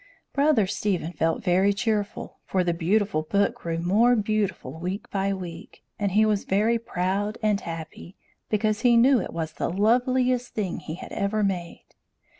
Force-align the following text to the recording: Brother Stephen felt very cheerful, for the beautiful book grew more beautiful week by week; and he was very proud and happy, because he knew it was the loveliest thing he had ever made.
Brother 0.33 0.65
Stephen 0.65 1.13
felt 1.13 1.43
very 1.43 1.73
cheerful, 1.73 2.39
for 2.47 2.63
the 2.63 2.73
beautiful 2.73 3.21
book 3.21 3.53
grew 3.53 3.77
more 3.77 4.15
beautiful 4.15 4.79
week 4.79 5.07
by 5.11 5.31
week; 5.31 5.83
and 5.99 6.13
he 6.13 6.25
was 6.25 6.43
very 6.43 6.79
proud 6.79 7.37
and 7.43 7.61
happy, 7.61 8.15
because 8.49 8.81
he 8.81 8.97
knew 8.97 9.19
it 9.21 9.31
was 9.31 9.53
the 9.53 9.69
loveliest 9.69 10.55
thing 10.55 10.79
he 10.79 10.95
had 10.95 11.11
ever 11.11 11.43
made. 11.43 11.85